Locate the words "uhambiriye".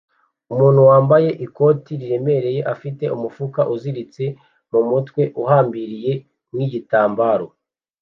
5.41-6.11